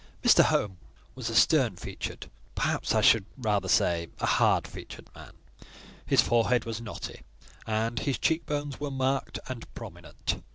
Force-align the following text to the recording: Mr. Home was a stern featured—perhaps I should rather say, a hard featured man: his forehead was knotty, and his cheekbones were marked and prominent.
Mr. 0.23 0.43
Home 0.45 0.79
was 1.13 1.29
a 1.29 1.35
stern 1.35 1.75
featured—perhaps 1.75 2.95
I 2.95 3.01
should 3.01 3.27
rather 3.37 3.67
say, 3.67 4.07
a 4.19 4.25
hard 4.25 4.67
featured 4.67 5.11
man: 5.13 5.33
his 6.07 6.21
forehead 6.23 6.65
was 6.65 6.81
knotty, 6.81 7.21
and 7.67 7.99
his 7.99 8.17
cheekbones 8.17 8.79
were 8.79 8.89
marked 8.89 9.37
and 9.47 9.71
prominent. 9.75 10.41